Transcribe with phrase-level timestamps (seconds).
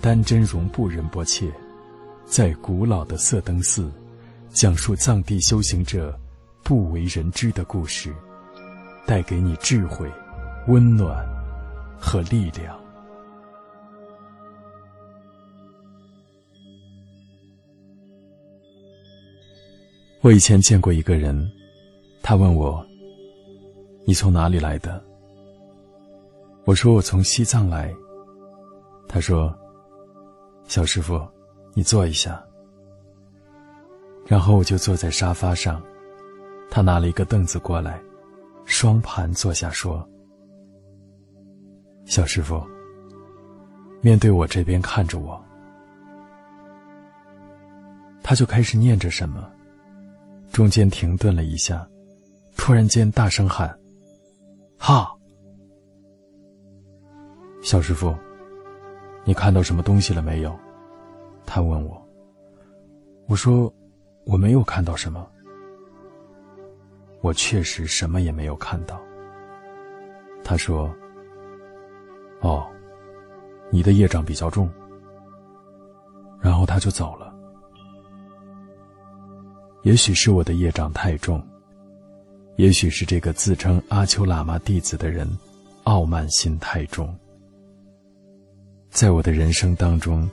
[0.00, 1.50] 丹真容布仁波切，
[2.24, 3.90] 在古老的色灯寺，
[4.50, 6.16] 讲述藏地修行者
[6.62, 8.14] 不为人知的故事，
[9.06, 10.10] 带给你智慧、
[10.68, 11.26] 温暖
[11.98, 12.78] 和力量。
[20.22, 21.48] 我以前见过一个人，
[22.22, 22.84] 他问我
[24.04, 25.02] ：“你从哪里来的？”
[26.64, 27.94] 我说：“我从西藏来。”
[29.06, 29.56] 他说
[30.66, 31.26] ：“小师傅，
[31.74, 32.42] 你坐一下。”
[34.26, 35.82] 然后我就坐在沙发上，
[36.70, 38.00] 他拿了一个凳子过来，
[38.64, 40.06] 双盘坐下说
[42.04, 42.62] ：“小师傅，
[44.00, 45.40] 面对我这边看着我。”
[48.22, 49.48] 他就开始念着什么。
[50.52, 51.86] 中间停顿了一下，
[52.56, 53.78] 突然间大声喊
[54.78, 55.12] ：“哈！
[57.62, 58.16] 小师傅，
[59.26, 60.58] 你看到什么东西了没有？”
[61.44, 62.02] 他问我。
[63.26, 63.72] 我说
[64.24, 65.26] ：“我没有看到什么。”
[67.22, 69.00] 我确实什么也没有看到。
[70.44, 70.94] 他说
[72.40, 72.64] ：“哦，
[73.68, 74.70] 你的业障比较重。”
[76.40, 77.34] 然后他就走了。
[79.82, 81.44] 也许是我的业障太重，
[82.56, 85.28] 也许是这个自称阿丘喇嘛弟子的人
[85.82, 87.12] 傲慢心太重。
[88.96, 90.26] 在我的人生当中，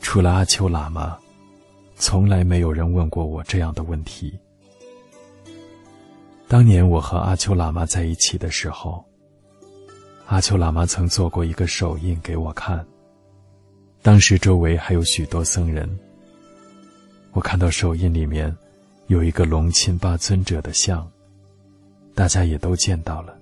[0.00, 1.18] 除了阿丘喇嘛，
[1.96, 4.38] 从来没有人问过我这样的问题。
[6.46, 9.04] 当年我和阿丘喇嘛在一起的时候，
[10.26, 12.86] 阿丘喇嘛曾做过一个手印给我看。
[14.00, 15.90] 当时周围还有许多僧人。
[17.32, 18.56] 我看到手印里面
[19.08, 21.04] 有一个龙钦巴尊者的像，
[22.14, 23.36] 大家也都见到了。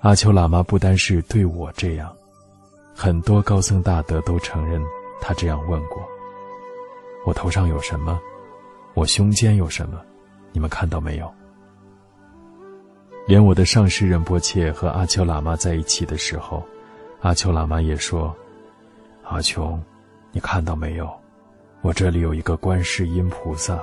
[0.00, 2.12] 阿丘喇嘛不单是对我这样，
[2.94, 4.80] 很多高僧大德都承认
[5.20, 6.08] 他这样问过
[7.26, 8.20] ：“我头上有什么？
[8.94, 10.00] 我胸间有什么？
[10.52, 11.30] 你们看到没有？”
[13.26, 16.62] 连我的上师仁波切和阿丘喇嘛在一起的时候，
[17.20, 18.34] 阿丘喇嘛也说
[19.24, 19.82] ：“阿琼，
[20.30, 21.10] 你看到没有？”
[21.82, 23.78] 我这里有一个观世音菩萨。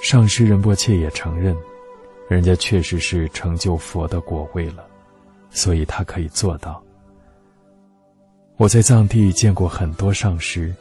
[0.00, 1.56] 上师仁波切也承认，
[2.28, 4.86] 人家确实是成就佛的果位了，
[5.50, 6.82] 所以他可以做到。
[8.58, 10.74] 我在藏地见过很多上师，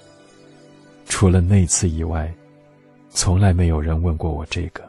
[1.07, 2.33] 除了那次以外，
[3.11, 4.83] 从来没有人问过我这个。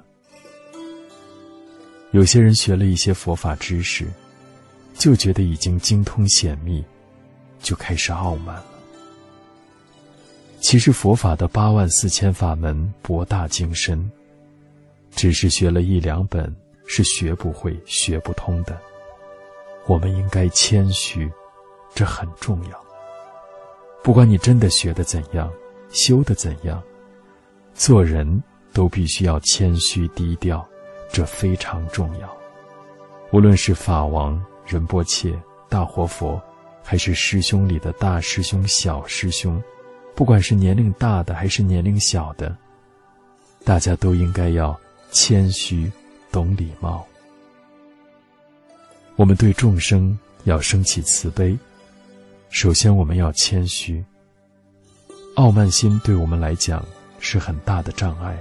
[2.12, 4.09] 有些人学了一些佛法知识，
[4.94, 6.82] 就觉得已经精通显密，
[7.60, 8.65] 就开始傲慢了。
[10.59, 14.10] 其实佛法的八万四千法门博大精深，
[15.15, 16.50] 只是学了一两本
[16.87, 18.81] 是学不会、学不通的。
[19.87, 21.31] 我们应该谦虚，
[21.94, 22.84] 这很重要。
[24.03, 25.50] 不管你真的学的怎样，
[25.91, 26.82] 修的怎样，
[27.75, 30.66] 做人都必须要谦虚低调，
[31.12, 32.37] 这非常重要。
[33.31, 35.38] 无论是法王、仁波切、
[35.69, 36.41] 大活佛，
[36.82, 39.62] 还是师兄里的大师兄、小师兄。
[40.15, 42.56] 不管是年龄大的还是年龄小的，
[43.65, 44.78] 大家都应该要
[45.12, 45.91] 谦虚，
[46.32, 47.05] 懂礼貌。
[49.16, 51.56] 我们对众生要升起慈悲，
[52.50, 54.04] 首先我们要谦虚。
[55.34, 56.84] 傲慢心对我们来讲
[57.20, 58.36] 是很大的障碍。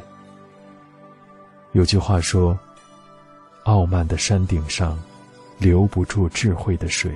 [1.73, 2.57] 有句话说
[3.65, 4.97] ：“傲慢的山顶上，
[5.59, 7.11] 留不住智慧的水。”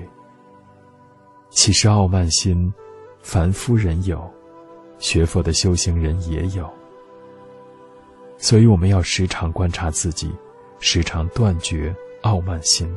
[1.49, 2.71] 其实傲慢心，
[3.21, 4.31] 凡夫人有。
[4.99, 6.71] 学佛的修行人也有，
[8.37, 10.31] 所以我们要时常观察自己，
[10.79, 11.91] 时常断绝
[12.21, 12.87] 傲慢心。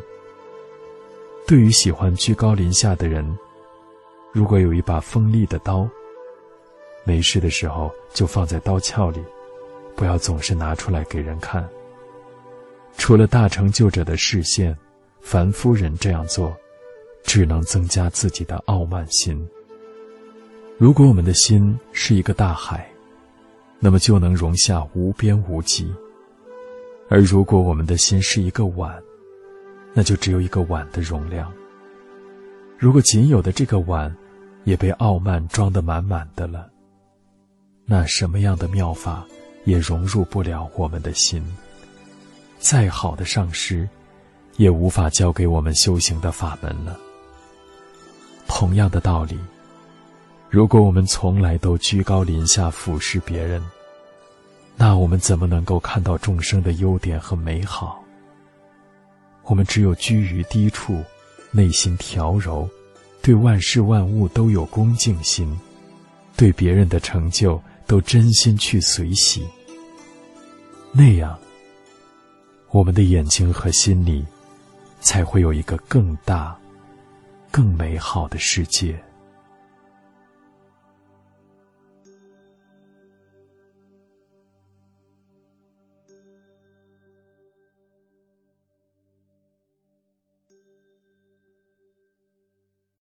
[1.46, 3.26] 对于喜欢居高临下的人，
[4.34, 5.88] 如果有一把锋利的刀，
[7.04, 9.22] 没事的时候就放在刀鞘里，
[9.94, 11.64] 不要总是拿出来给人看。
[12.98, 14.76] 除了大成就者的视线，
[15.20, 16.52] 凡夫人这样做，
[17.22, 19.48] 只能增加自己的傲慢心。
[20.78, 22.90] 如果我们的心是一个大海，
[23.78, 25.86] 那么就能容下无边无际；
[27.08, 29.00] 而如果我们的心是一个碗，
[29.92, 31.52] 那就只有一个碗的容量。
[32.76, 34.14] 如果仅有的这个碗
[34.64, 36.68] 也被傲慢装得满满的了，
[37.84, 39.24] 那什么样的妙法
[39.64, 41.44] 也融入不了我们的心。
[42.58, 43.88] 再好的上师，
[44.56, 46.98] 也无法教给我们修行的法门了。
[48.46, 49.38] 同样的道理。
[50.50, 53.60] 如果我们从来都居高临下俯视别人，
[54.76, 58.00] 那我们怎么能够看到众生的优点和美好？
[59.42, 61.02] 我们只有居于低处，
[61.50, 62.68] 内心调柔，
[63.24, 65.58] 对万事万物都有恭敬心，
[66.36, 69.42] 对别人的成就都真心去随喜。
[70.92, 71.38] 那样，
[72.68, 74.22] 我们的眼睛和心里
[75.00, 76.54] 才会有一个更大、
[77.50, 79.02] 更美好的世界。